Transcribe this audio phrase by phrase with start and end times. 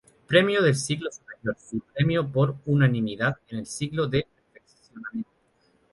[0.25, 5.29] Premio del Ciclo Superior y Premio por unanimidad en el Ciclo de Perfeccionamiento.